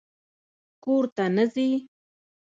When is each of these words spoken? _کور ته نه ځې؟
_کور 0.83 1.03
ته 1.15 1.25
نه 1.35 1.45
ځې؟ 1.53 1.67